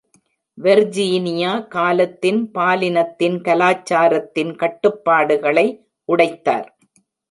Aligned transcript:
Virginia 0.57 1.67
காலத்தின், 1.67 2.51
பாலினத்தின் 2.53 3.37
கலாச்சாரத்தின் 3.41 4.53
கட்டுப்பாடுகளை 4.55 5.67
உடைத்தார். 6.09 6.69